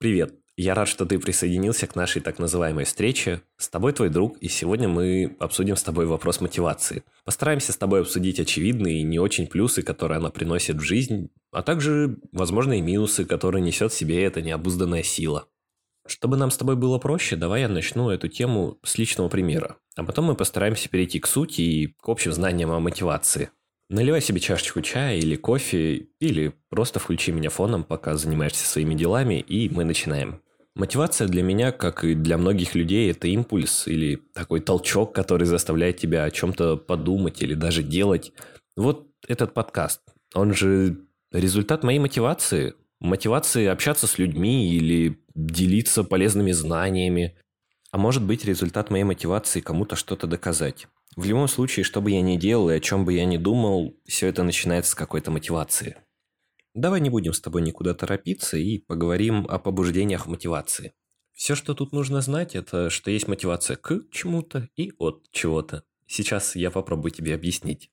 Привет! 0.00 0.34
Я 0.56 0.74
рад, 0.74 0.88
что 0.88 1.04
ты 1.04 1.18
присоединился 1.18 1.86
к 1.86 1.94
нашей 1.94 2.22
так 2.22 2.38
называемой 2.38 2.86
встрече. 2.86 3.42
С 3.58 3.68
тобой 3.68 3.92
твой 3.92 4.08
друг, 4.08 4.38
и 4.38 4.48
сегодня 4.48 4.88
мы 4.88 5.36
обсудим 5.38 5.76
с 5.76 5.82
тобой 5.82 6.06
вопрос 6.06 6.40
мотивации. 6.40 7.04
Постараемся 7.26 7.74
с 7.74 7.76
тобой 7.76 8.00
обсудить 8.00 8.40
очевидные 8.40 9.00
и 9.00 9.02
не 9.02 9.18
очень 9.18 9.46
плюсы, 9.46 9.82
которые 9.82 10.16
она 10.16 10.30
приносит 10.30 10.76
в 10.76 10.80
жизнь, 10.80 11.28
а 11.52 11.60
также 11.60 12.16
возможные 12.32 12.80
минусы, 12.80 13.26
которые 13.26 13.60
несет 13.60 13.92
в 13.92 13.94
себе 13.94 14.24
эта 14.24 14.40
необузданная 14.40 15.02
сила. 15.02 15.48
Чтобы 16.06 16.38
нам 16.38 16.50
с 16.50 16.56
тобой 16.56 16.76
было 16.76 16.96
проще, 16.96 17.36
давай 17.36 17.60
я 17.60 17.68
начну 17.68 18.08
эту 18.08 18.28
тему 18.28 18.78
с 18.82 18.96
личного 18.96 19.28
примера, 19.28 19.76
а 19.96 20.04
потом 20.04 20.24
мы 20.24 20.34
постараемся 20.34 20.88
перейти 20.88 21.20
к 21.20 21.26
сути 21.26 21.60
и 21.60 21.86
к 21.88 22.08
общим 22.08 22.32
знаниям 22.32 22.70
о 22.70 22.80
мотивации– 22.80 23.50
Наливай 23.90 24.20
себе 24.20 24.38
чашечку 24.38 24.82
чая 24.82 25.16
или 25.16 25.34
кофе, 25.34 26.06
или 26.20 26.52
просто 26.68 27.00
включи 27.00 27.32
меня 27.32 27.50
фоном, 27.50 27.82
пока 27.82 28.16
занимаешься 28.16 28.64
своими 28.64 28.94
делами, 28.94 29.40
и 29.40 29.68
мы 29.68 29.82
начинаем. 29.82 30.40
Мотивация 30.76 31.26
для 31.26 31.42
меня, 31.42 31.72
как 31.72 32.04
и 32.04 32.14
для 32.14 32.38
многих 32.38 32.76
людей, 32.76 33.10
это 33.10 33.26
импульс 33.26 33.88
или 33.88 34.22
такой 34.32 34.60
толчок, 34.60 35.12
который 35.12 35.44
заставляет 35.44 35.96
тебя 35.96 36.22
о 36.22 36.30
чем-то 36.30 36.76
подумать 36.76 37.42
или 37.42 37.54
даже 37.54 37.82
делать. 37.82 38.32
Вот 38.76 39.08
этот 39.26 39.54
подкаст, 39.54 40.02
он 40.34 40.54
же 40.54 40.98
результат 41.32 41.82
моей 41.82 41.98
мотивации. 41.98 42.74
Мотивации 43.00 43.66
общаться 43.66 44.06
с 44.06 44.18
людьми 44.18 44.72
или 44.72 45.18
делиться 45.34 46.04
полезными 46.04 46.52
знаниями. 46.52 47.36
А 47.90 47.98
может 47.98 48.22
быть 48.22 48.44
результат 48.44 48.88
моей 48.90 49.02
мотивации 49.02 49.58
кому-то 49.58 49.96
что-то 49.96 50.28
доказать. 50.28 50.86
В 51.16 51.24
любом 51.24 51.48
случае, 51.48 51.84
что 51.84 52.00
бы 52.00 52.10
я 52.12 52.22
ни 52.22 52.36
делал 52.36 52.70
и 52.70 52.74
о 52.74 52.80
чем 52.80 53.04
бы 53.04 53.12
я 53.12 53.24
ни 53.24 53.36
думал, 53.36 53.96
все 54.06 54.28
это 54.28 54.42
начинается 54.42 54.92
с 54.92 54.94
какой-то 54.94 55.30
мотивации. 55.30 55.96
Давай 56.74 57.00
не 57.00 57.10
будем 57.10 57.32
с 57.32 57.40
тобой 57.40 57.62
никуда 57.62 57.94
торопиться 57.94 58.56
и 58.56 58.78
поговорим 58.78 59.46
о 59.48 59.58
побуждениях 59.58 60.26
мотивации. 60.26 60.94
Все, 61.32 61.56
что 61.56 61.74
тут 61.74 61.92
нужно 61.92 62.20
знать, 62.20 62.54
это 62.54 62.90
что 62.90 63.10
есть 63.10 63.26
мотивация 63.26 63.76
к 63.76 64.02
чему-то 64.12 64.68
и 64.76 64.92
от 64.98 65.26
чего-то. 65.32 65.84
Сейчас 66.06 66.54
я 66.54 66.70
попробую 66.70 67.10
тебе 67.10 67.34
объяснить. 67.34 67.90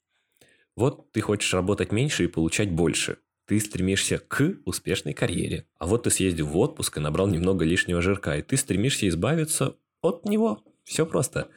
Вот 0.76 1.12
ты 1.12 1.22
хочешь 1.22 1.54
работать 1.54 1.92
меньше 1.92 2.26
и 2.26 2.28
получать 2.28 2.72
больше. 2.72 3.18
Ты 3.46 3.60
стремишься 3.60 4.20
к 4.20 4.58
успешной 4.66 5.14
карьере. 5.14 5.66
А 5.80 5.88
вот 5.88 6.04
ты 6.04 6.12
съездил 6.12 6.48
в 6.48 6.58
отпуск 6.58 6.98
и 6.98 7.00
набрал 7.00 7.28
немного 7.28 7.66
лишнего 7.66 8.02
жирка, 8.02 8.38
и 8.38 8.44
ты 8.44 8.58
стремишься 8.58 9.08
избавиться 9.08 9.76
от 10.02 10.26
него. 10.26 10.64
Все 10.84 11.06
просто. 11.06 11.48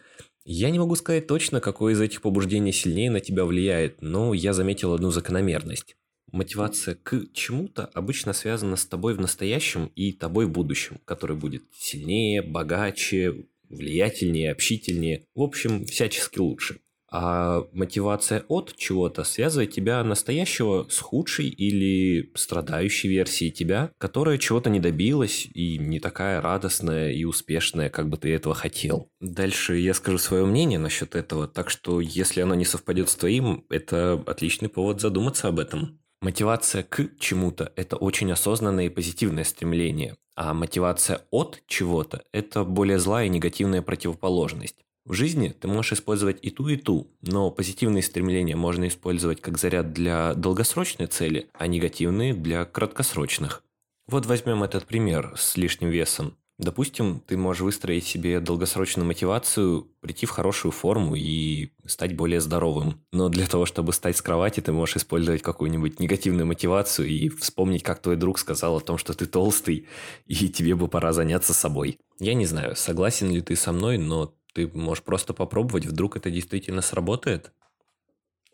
Я 0.52 0.70
не 0.70 0.80
могу 0.80 0.96
сказать 0.96 1.28
точно, 1.28 1.60
какое 1.60 1.92
из 1.92 2.00
этих 2.00 2.22
побуждений 2.22 2.72
сильнее 2.72 3.08
на 3.08 3.20
тебя 3.20 3.44
влияет, 3.44 4.02
но 4.02 4.34
я 4.34 4.52
заметил 4.52 4.92
одну 4.92 5.12
закономерность. 5.12 5.94
Мотивация 6.32 6.96
к 6.96 7.26
чему-то 7.32 7.86
обычно 7.94 8.32
связана 8.32 8.74
с 8.74 8.84
тобой 8.84 9.14
в 9.14 9.20
настоящем 9.20 9.92
и 9.94 10.12
тобой 10.12 10.46
в 10.46 10.50
будущем, 10.50 10.98
который 11.04 11.36
будет 11.36 11.62
сильнее, 11.72 12.42
богаче, 12.42 13.46
влиятельнее, 13.68 14.50
общительнее, 14.50 15.24
в 15.36 15.42
общем, 15.42 15.84
всячески 15.84 16.40
лучше 16.40 16.80
а 17.10 17.64
мотивация 17.72 18.44
от 18.48 18.76
чего-то 18.76 19.24
связывает 19.24 19.72
тебя 19.72 20.02
настоящего 20.04 20.86
с 20.88 20.98
худшей 20.98 21.48
или 21.48 22.30
страдающей 22.34 23.08
версией 23.08 23.50
тебя, 23.50 23.90
которая 23.98 24.38
чего-то 24.38 24.70
не 24.70 24.80
добилась 24.80 25.48
и 25.52 25.78
не 25.78 25.98
такая 25.98 26.40
радостная 26.40 27.12
и 27.12 27.24
успешная, 27.24 27.90
как 27.90 28.08
бы 28.08 28.16
ты 28.16 28.32
этого 28.32 28.54
хотел. 28.54 29.08
Дальше 29.20 29.76
я 29.76 29.94
скажу 29.94 30.18
свое 30.18 30.44
мнение 30.46 30.78
насчет 30.78 31.14
этого, 31.14 31.48
так 31.48 31.70
что 31.70 32.00
если 32.00 32.40
оно 32.40 32.54
не 32.54 32.64
совпадет 32.64 33.08
с 33.08 33.16
твоим, 33.16 33.64
это 33.70 34.22
отличный 34.26 34.68
повод 34.68 35.00
задуматься 35.00 35.48
об 35.48 35.58
этом. 35.58 36.00
Мотивация 36.20 36.82
к 36.82 37.18
чему-то– 37.18 37.72
это 37.76 37.96
очень 37.96 38.30
осознанное 38.30 38.86
и 38.86 38.90
позитивное 38.90 39.44
стремление, 39.44 40.16
а 40.36 40.52
мотивация 40.52 41.22
от 41.30 41.62
чего-то– 41.66 42.24
это 42.32 42.62
более 42.62 42.98
злая 42.98 43.26
и 43.26 43.30
негативная 43.30 43.80
противоположность. 43.80 44.76
В 45.04 45.14
жизни 45.14 45.48
ты 45.48 45.66
можешь 45.66 45.94
использовать 45.94 46.38
и 46.42 46.50
ту, 46.50 46.68
и 46.68 46.76
ту, 46.76 47.10
но 47.22 47.50
позитивные 47.50 48.02
стремления 48.02 48.56
можно 48.56 48.86
использовать 48.86 49.40
как 49.40 49.58
заряд 49.58 49.92
для 49.92 50.34
долгосрочной 50.34 51.06
цели, 51.06 51.48
а 51.54 51.66
негативные 51.66 52.34
для 52.34 52.64
краткосрочных. 52.64 53.62
Вот 54.06 54.26
возьмем 54.26 54.62
этот 54.62 54.86
пример 54.86 55.32
с 55.36 55.56
лишним 55.56 55.88
весом. 55.88 56.36
Допустим, 56.60 57.22
ты 57.26 57.38
можешь 57.38 57.62
выстроить 57.62 58.04
себе 58.04 58.38
долгосрочную 58.38 59.06
мотивацию, 59.06 59.88
прийти 60.02 60.26
в 60.26 60.30
хорошую 60.30 60.72
форму 60.72 61.14
и 61.16 61.70
стать 61.86 62.14
более 62.14 62.42
здоровым. 62.42 63.00
Но 63.12 63.30
для 63.30 63.46
того, 63.46 63.64
чтобы 63.64 63.94
стать 63.94 64.18
с 64.18 64.20
кровати, 64.20 64.60
ты 64.60 64.70
можешь 64.70 64.96
использовать 64.96 65.40
какую-нибудь 65.40 66.00
негативную 66.00 66.46
мотивацию 66.46 67.08
и 67.08 67.30
вспомнить, 67.30 67.82
как 67.82 68.02
твой 68.02 68.16
друг 68.16 68.38
сказал 68.38 68.76
о 68.76 68.80
том, 68.80 68.98
что 68.98 69.14
ты 69.14 69.24
толстый, 69.24 69.86
и 70.26 70.50
тебе 70.50 70.74
бы 70.74 70.88
пора 70.88 71.14
заняться 71.14 71.54
собой. 71.54 71.98
Я 72.18 72.34
не 72.34 72.44
знаю, 72.44 72.76
согласен 72.76 73.30
ли 73.30 73.40
ты 73.40 73.56
со 73.56 73.72
мной, 73.72 73.96
но 73.96 74.34
ты 74.52 74.68
можешь 74.68 75.04
просто 75.04 75.34
попробовать, 75.34 75.86
вдруг 75.86 76.16
это 76.16 76.30
действительно 76.30 76.82
сработает. 76.82 77.52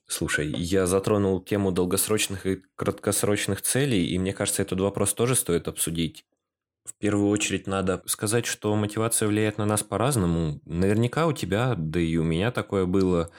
Слушай, 0.08 0.48
я 0.48 0.86
затронул 0.86 1.40
тему 1.40 1.72
долгосрочных 1.72 2.46
и 2.46 2.62
краткосрочных 2.76 3.60
целей, 3.62 4.06
и 4.06 4.18
мне 4.18 4.32
кажется, 4.32 4.62
этот 4.62 4.80
вопрос 4.80 5.14
тоже 5.14 5.34
стоит 5.34 5.66
обсудить. 5.66 6.24
В 6.84 6.94
первую 6.94 7.30
очередь 7.30 7.66
надо 7.66 8.02
сказать, 8.06 8.46
что 8.46 8.76
мотивация 8.76 9.26
влияет 9.26 9.58
на 9.58 9.66
нас 9.66 9.82
по-разному. 9.82 10.60
Наверняка 10.64 11.26
у 11.26 11.32
тебя, 11.32 11.74
да 11.76 11.98
и 11.98 12.16
у 12.16 12.22
меня 12.22 12.52
такое 12.52 12.86
было, 12.86 13.30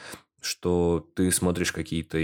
что 0.42 1.08
ты 1.16 1.32
смотришь 1.32 1.72
какие-то 1.72 2.20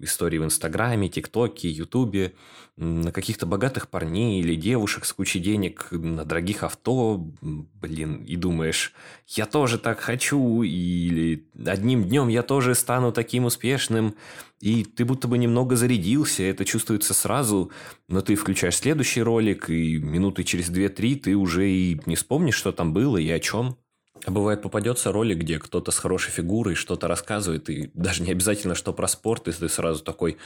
истории 0.00 0.38
в 0.38 0.44
Инстаграме, 0.44 1.08
ТикТоке, 1.08 1.68
Ютубе, 1.70 2.34
на 2.76 3.12
каких-то 3.12 3.46
богатых 3.46 3.88
парней 3.88 4.40
или 4.40 4.54
девушек 4.54 5.04
с 5.04 5.12
кучей 5.12 5.38
денег 5.38 5.88
на 5.90 6.24
дорогих 6.24 6.62
авто, 6.62 7.18
блин, 7.40 8.24
и 8.24 8.36
думаешь, 8.36 8.92
я 9.28 9.46
тоже 9.46 9.78
так 9.78 10.00
хочу, 10.00 10.62
или 10.62 11.46
одним 11.64 12.04
днем 12.04 12.28
я 12.28 12.42
тоже 12.42 12.74
стану 12.74 13.12
таким 13.12 13.44
успешным, 13.44 14.16
и 14.60 14.84
ты 14.84 15.04
будто 15.04 15.28
бы 15.28 15.38
немного 15.38 15.76
зарядился, 15.76 16.44
это 16.44 16.64
чувствуется 16.64 17.14
сразу, 17.14 17.70
но 18.08 18.22
ты 18.22 18.34
включаешь 18.36 18.76
следующий 18.76 19.22
ролик, 19.22 19.68
и 19.68 19.98
минуты 19.98 20.44
через 20.44 20.70
2-3 20.70 21.16
ты 21.16 21.36
уже 21.36 21.70
и 21.70 22.00
не 22.06 22.16
вспомнишь, 22.16 22.56
что 22.56 22.72
там 22.72 22.92
было 22.92 23.18
и 23.18 23.28
о 23.30 23.38
чем. 23.38 23.76
А 24.24 24.30
бывает 24.30 24.62
попадется 24.62 25.10
ролик, 25.10 25.38
где 25.38 25.58
кто-то 25.58 25.90
с 25.90 25.98
хорошей 25.98 26.30
фигурой 26.30 26.74
что-то 26.74 27.08
рассказывает, 27.08 27.68
и 27.68 27.90
даже 27.94 28.22
не 28.22 28.30
обязательно, 28.30 28.74
что 28.74 28.92
про 28.92 29.08
спорт, 29.08 29.48
и 29.48 29.52
ты 29.52 29.68
сразу 29.68 30.04
такой, 30.04 30.36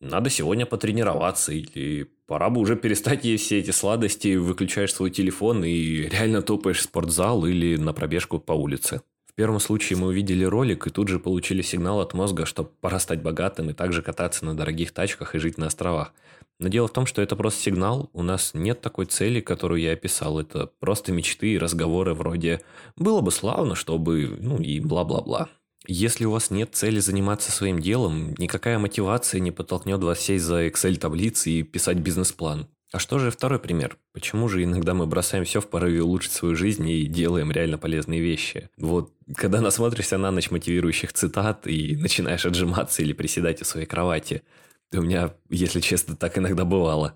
надо 0.00 0.30
сегодня 0.30 0.66
потренироваться, 0.66 1.52
или 1.52 2.10
пора 2.26 2.50
бы 2.50 2.60
уже 2.60 2.74
перестать 2.74 3.24
есть 3.24 3.44
все 3.44 3.58
эти 3.58 3.70
сладости, 3.70 4.34
выключаешь 4.34 4.94
свой 4.94 5.10
телефон 5.10 5.62
и 5.64 6.08
реально 6.08 6.42
топаешь 6.42 6.78
в 6.78 6.82
спортзал 6.82 7.46
или 7.46 7.76
на 7.76 7.92
пробежку 7.92 8.40
по 8.40 8.52
улице. 8.52 9.02
Первом 9.40 9.58
случае 9.58 9.98
мы 9.98 10.08
увидели 10.08 10.44
ролик 10.44 10.86
и 10.86 10.90
тут 10.90 11.08
же 11.08 11.18
получили 11.18 11.62
сигнал 11.62 12.02
от 12.02 12.12
мозга, 12.12 12.44
что 12.44 12.62
пора 12.62 12.98
стать 12.98 13.22
богатым 13.22 13.70
и 13.70 13.72
также 13.72 14.02
кататься 14.02 14.44
на 14.44 14.54
дорогих 14.54 14.92
тачках 14.92 15.34
и 15.34 15.38
жить 15.38 15.56
на 15.56 15.68
островах. 15.68 16.12
Но 16.58 16.68
дело 16.68 16.88
в 16.88 16.92
том, 16.92 17.06
что 17.06 17.22
это 17.22 17.36
просто 17.36 17.62
сигнал, 17.62 18.10
у 18.12 18.22
нас 18.22 18.50
нет 18.52 18.82
такой 18.82 19.06
цели, 19.06 19.40
которую 19.40 19.80
я 19.80 19.92
описал. 19.92 20.38
Это 20.38 20.70
просто 20.78 21.12
мечты 21.12 21.54
и 21.54 21.58
разговоры 21.58 22.12
вроде 22.12 22.60
«было 22.96 23.22
бы 23.22 23.30
славно, 23.30 23.76
чтобы…» 23.76 24.36
ну 24.38 24.58
и 24.58 24.78
бла-бла-бла. 24.78 25.48
Если 25.86 26.26
у 26.26 26.32
вас 26.32 26.50
нет 26.50 26.74
цели 26.74 27.00
заниматься 27.00 27.50
своим 27.50 27.80
делом, 27.80 28.34
никакая 28.36 28.78
мотивация 28.78 29.40
не 29.40 29.52
подтолкнет 29.52 30.02
вас 30.02 30.20
сесть 30.20 30.44
за 30.44 30.66
Excel-таблицы 30.66 31.48
и 31.48 31.62
писать 31.62 31.96
бизнес-план. 31.96 32.68
А 32.92 32.98
что 32.98 33.18
же 33.18 33.30
второй 33.30 33.60
пример? 33.60 33.96
Почему 34.12 34.48
же 34.48 34.64
иногда 34.64 34.94
мы 34.94 35.06
бросаем 35.06 35.44
все 35.44 35.60
в 35.60 35.68
порыве 35.68 36.02
улучшить 36.02 36.32
свою 36.32 36.56
жизнь 36.56 36.88
и 36.88 37.06
делаем 37.06 37.52
реально 37.52 37.78
полезные 37.78 38.20
вещи? 38.20 38.68
Вот, 38.76 39.12
когда 39.36 39.60
насмотришься 39.60 40.18
на 40.18 40.30
ночь 40.30 40.50
мотивирующих 40.50 41.12
цитат 41.12 41.66
и 41.66 41.96
начинаешь 41.96 42.46
отжиматься 42.46 43.02
или 43.02 43.12
приседать 43.12 43.62
у 43.62 43.64
своей 43.64 43.86
кровати– 43.86 44.42
у 44.98 45.02
меня, 45.02 45.34
если 45.48 45.80
честно, 45.80 46.16
так 46.16 46.36
иногда 46.36 46.64
бывало. 46.64 47.14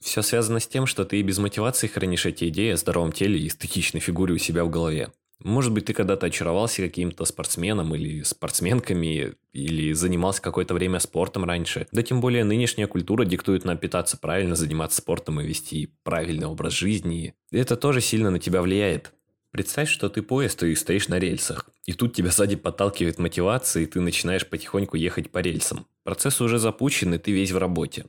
Все 0.00 0.20
связано 0.20 0.60
с 0.60 0.66
тем, 0.66 0.86
что 0.86 1.04
ты 1.06 1.20
и 1.20 1.22
без 1.22 1.38
мотивации 1.38 1.86
хранишь 1.86 2.26
эти 2.26 2.48
идеи 2.48 2.72
о 2.72 2.76
здоровом 2.76 3.12
теле 3.12 3.38
и 3.38 3.48
эстетичной 3.48 4.00
фигуре 4.00 4.34
у 4.34 4.38
себя 4.38 4.64
в 4.64 4.70
голове. 4.70 5.10
Может 5.40 5.72
быть, 5.72 5.86
ты 5.86 5.92
когда-то 5.92 6.26
очаровался 6.26 6.82
каким-то 6.82 7.24
спортсменом 7.24 7.94
или 7.94 8.22
спортсменками, 8.22 9.34
или 9.52 9.92
занимался 9.92 10.40
какое-то 10.40 10.74
время 10.74 11.00
спортом 11.00 11.44
раньше. 11.44 11.86
Да 11.92 12.02
тем 12.02 12.20
более 12.20 12.44
нынешняя 12.44 12.86
культура 12.86 13.24
диктует 13.24 13.64
нам 13.64 13.76
питаться 13.76 14.16
правильно, 14.16 14.54
заниматься 14.54 14.98
спортом 14.98 15.40
и 15.40 15.46
вести 15.46 15.90
правильный 16.02 16.46
образ 16.46 16.72
жизни. 16.72 17.34
И 17.50 17.58
это 17.58 17.76
тоже 17.76 18.00
сильно 18.00 18.30
на 18.30 18.38
тебя 18.38 18.62
влияет. 18.62 19.12
Представь, 19.50 19.88
что 19.88 20.08
ты 20.08 20.22
поезд 20.22 20.62
и 20.64 20.74
стоишь 20.74 21.08
на 21.08 21.18
рельсах. 21.18 21.70
И 21.84 21.92
тут 21.92 22.14
тебя 22.14 22.30
сзади 22.30 22.56
подталкивает 22.56 23.20
мотивация, 23.20 23.84
и 23.84 23.86
ты 23.86 24.00
начинаешь 24.00 24.48
потихоньку 24.48 24.96
ехать 24.96 25.30
по 25.30 25.38
рельсам. 25.38 25.86
Процесс 26.02 26.40
уже 26.40 26.58
запущен, 26.58 27.14
и 27.14 27.18
ты 27.18 27.30
весь 27.30 27.52
в 27.52 27.58
работе. 27.58 28.06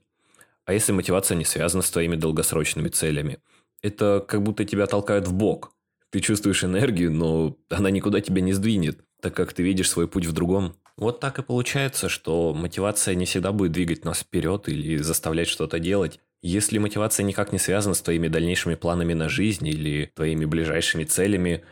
А 0.65 0.73
если 0.73 0.91
мотивация 0.91 1.37
не 1.37 1.45
связана 1.45 1.83
с 1.83 1.91
твоими 1.91 2.15
долгосрочными 2.15 2.89
целями? 2.89 3.37
Это 3.83 4.25
как 4.27 4.41
будто 4.41 4.65
тебя 4.65 4.87
толкают 4.87 5.27
в 5.27 5.33
бок. 5.33 5.74
Ты 6.15 6.21
чувствуешь 6.21 6.63
энергию, 6.63 7.11
но 7.11 7.57
она 7.67 7.89
никуда 7.89 8.21
тебя 8.21 8.39
не 8.39 8.53
сдвинет, 8.53 8.99
так 9.19 9.35
как 9.35 9.51
ты 9.51 9.63
видишь 9.63 9.89
свой 9.89 10.07
путь 10.07 10.25
в 10.25 10.31
другом. 10.31 10.73
Вот 10.95 11.19
так 11.19 11.39
и 11.39 11.43
получается, 11.43 12.07
что 12.07 12.53
мотивация 12.53 13.15
не 13.15 13.25
всегда 13.25 13.51
будет 13.51 13.73
двигать 13.73 14.05
нас 14.05 14.19
вперед 14.19 14.69
или 14.69 14.95
заставлять 14.95 15.49
что-то 15.49 15.77
делать. 15.77 16.21
Если 16.41 16.77
мотивация 16.77 17.25
никак 17.25 17.51
не 17.51 17.59
связана 17.59 17.95
с 17.95 18.01
твоими 18.01 18.29
дальнейшими 18.29 18.75
планами 18.75 19.13
на 19.13 19.27
жизнь 19.27 19.67
или 19.67 20.09
твоими 20.15 20.45
ближайшими 20.45 21.03
целями, 21.03 21.65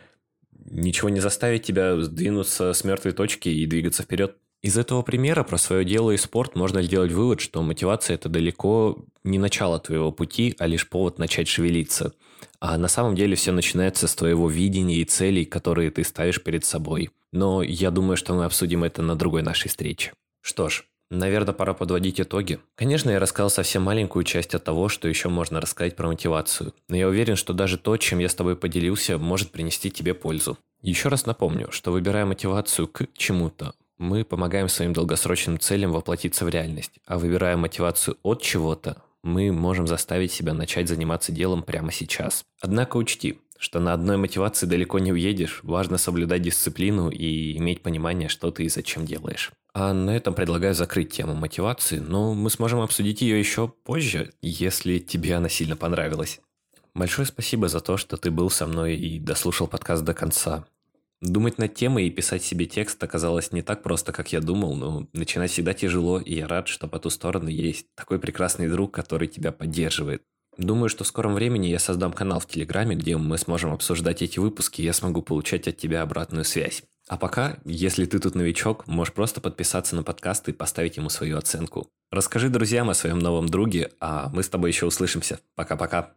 ничего 0.51 1.07
не 1.07 1.21
заставит 1.21 1.63
тебя 1.63 1.95
сдвинуться 2.01 2.73
с 2.73 2.83
мертвой 2.83 3.13
точки 3.13 3.47
и 3.47 3.65
двигаться 3.65 4.03
вперед. 4.03 4.35
Из 4.63 4.77
этого 4.77 5.01
примера 5.01 5.43
про 5.43 5.57
свое 5.57 5.83
дело 5.83 6.11
и 6.11 6.17
спорт 6.17 6.55
можно 6.55 6.81
сделать 6.81 7.11
вывод, 7.11 7.41
что 7.41 7.61
мотивация– 7.61 8.13
это 8.15 8.29
далеко 8.29 8.97
не 9.25 9.37
начало 9.37 9.77
твоего 9.77 10.13
пути, 10.13 10.55
а 10.57 10.67
лишь 10.67 10.87
повод 10.87 11.19
начать 11.19 11.49
шевелиться. 11.49 12.13
А 12.61 12.77
на 12.77 12.87
самом 12.87 13.13
деле 13.15 13.35
все 13.35 13.51
начинается 13.51 14.07
с 14.07 14.15
твоего 14.15 14.49
видения 14.49 14.95
и 14.95 15.05
целей, 15.05 15.43
которые 15.43 15.91
ты 15.91 16.05
ставишь 16.05 16.41
перед 16.41 16.63
собой. 16.63 17.09
Но 17.33 17.61
я 17.61 17.91
думаю, 17.91 18.15
что 18.15 18.33
мы 18.33 18.45
обсудим 18.45 18.85
это 18.85 19.01
на 19.01 19.17
другой 19.17 19.43
нашей 19.43 19.67
встрече. 19.67 20.13
Что 20.41 20.69
ж, 20.69 20.85
Наверное, 21.09 21.53
пора 21.53 21.75
подводить 21.75 22.19
итоги. 22.19 22.59
Конечно, 22.75 23.11
я 23.11 23.19
рассказал 23.19 23.51
совсем 23.51 23.83
маленькую 23.83 24.23
часть 24.23 24.55
от 24.55 24.63
того, 24.63 24.89
что 24.89 25.07
еще 25.07 25.29
можно 25.29 25.61
рассказать 25.61 25.95
про 25.95 26.07
мотивацию. 26.07 26.73
Но 26.87 26.95
я 26.95 27.07
уверен, 27.07 27.35
что 27.35 27.53
даже 27.53 27.77
то, 27.77 27.97
чем 27.97 28.17
я 28.17 28.27
с 28.27 28.33
тобой 28.33 28.55
поделился, 28.55 29.19
может 29.19 29.51
принести 29.51 29.91
тебе 29.91 30.15
пользу. 30.15 30.57
Еще 30.81 31.09
раз 31.09 31.27
напомню, 31.27 31.71
что 31.71 31.91
выбирая 31.91 32.25
мотивацию 32.25 32.87
к 32.87 33.05
чему-то, 33.15 33.75
мы 33.97 34.23
помогаем 34.23 34.69
своим 34.69 34.93
долгосрочным 34.93 35.59
целям 35.59 35.91
воплотиться 35.91 36.45
в 36.45 36.49
реальность. 36.49 36.91
А 37.05 37.17
выбирая 37.17 37.57
мотивацию 37.57 38.17
от 38.23 38.41
чего-то, 38.41 39.01
мы 39.23 39.51
можем 39.51 39.87
заставить 39.87 40.31
себя 40.31 40.53
начать 40.53 40.87
заниматься 40.87 41.31
делом 41.31 41.63
прямо 41.63 41.91
сейчас. 41.91 42.43
Однако 42.61 42.97
учти, 42.97 43.39
что 43.57 43.79
на 43.79 43.93
одной 43.93 44.17
мотивации 44.17 44.65
далеко 44.65 44.99
не 44.99 45.13
уедешь, 45.13 45.61
важно 45.63 45.97
соблюдать 45.97 46.41
дисциплину 46.41 47.09
и 47.09 47.57
иметь 47.57 47.81
понимание, 47.81 48.27
что 48.27 48.51
ты 48.51 48.65
и 48.65 48.69
зачем 48.69 49.05
делаешь. 49.05 49.51
А 49.73 49.93
на 49.93 50.11
этом 50.15 50.33
предлагаю 50.33 50.73
закрыть 50.75 51.11
тему 51.13 51.33
мотивации, 51.33 51.99
но 51.99 52.33
мы 52.33 52.49
сможем 52.49 52.81
обсудить 52.81 53.21
ее 53.21 53.39
еще 53.39 53.67
позже, 53.67 54.33
если 54.41 54.99
тебе 54.99 55.35
она 55.35 55.49
сильно 55.49 55.75
понравилась. 55.75 56.41
Большое 56.93 57.25
спасибо 57.25 57.69
за 57.69 57.79
то, 57.79 57.97
что 57.97 58.17
ты 58.17 58.29
был 58.29 58.51
со 58.51 58.67
мной 58.67 58.95
и 58.95 59.17
дослушал 59.17 59.67
подкаст 59.67 60.03
до 60.03 60.13
конца. 60.13 60.65
Думать 61.23 61.57
над 61.57 61.73
темой 61.73 62.07
и 62.07 62.11
писать 62.11 62.43
себе 62.43 62.65
текст 62.65 63.01
оказалось 63.01 63.53
не 63.53 63.61
так 63.61 63.81
просто, 63.81 64.11
как 64.11 64.33
я 64.33 64.41
думал, 64.41 64.75
но 64.75 65.07
начинать 65.13 65.51
всегда 65.51 65.73
тяжело, 65.73 66.19
и 66.19 66.35
я 66.35 66.49
рад, 66.49 66.67
что 66.67 66.89
по 66.89 66.99
ту 66.99 67.09
сторону 67.09 67.47
есть 67.47 67.85
такой 67.95 68.19
прекрасный 68.19 68.67
друг, 68.67 68.93
который 68.93 69.29
тебя 69.29 69.53
поддерживает. 69.53 70.21
Думаю, 70.57 70.89
что 70.89 71.05
в 71.05 71.07
скором 71.07 71.33
времени 71.33 71.67
я 71.67 71.79
создам 71.79 72.11
канал 72.11 72.41
в 72.41 72.45
Телеграме, 72.45 72.97
где 72.97 73.15
мы 73.15 73.37
сможем 73.37 73.71
обсуждать 73.71 74.21
эти 74.21 74.37
выпуски, 74.37 74.81
и 74.81 74.83
я 74.83 74.91
смогу 74.91 75.21
получать 75.21 75.65
от 75.69 75.77
тебя 75.77 76.01
обратную 76.01 76.43
связь. 76.43 76.83
А 77.07 77.15
пока, 77.15 77.57
если 77.63 78.05
ты 78.05 78.19
тут 78.19 78.35
новичок, 78.35 78.85
можешь 78.85 79.13
просто 79.13 79.39
подписаться 79.39 79.95
на 79.95 80.03
подкаст 80.03 80.49
и 80.49 80.53
поставить 80.53 80.97
ему 80.97 81.07
свою 81.07 81.37
оценку. 81.37 81.87
Расскажи 82.11 82.49
друзьям 82.49 82.89
о 82.89 82.93
своем 82.93 83.19
новом 83.19 83.47
друге, 83.47 83.93
а 84.01 84.29
мы 84.33 84.43
с 84.43 84.49
тобой 84.49 84.71
еще 84.71 84.87
услышимся. 84.87 85.39
Пока-пока. 85.55 86.15